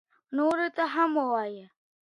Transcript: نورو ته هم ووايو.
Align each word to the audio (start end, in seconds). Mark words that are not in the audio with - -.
نورو 0.35 0.67
ته 0.75 0.83
هم 0.93 1.11
ووايو. 1.19 1.65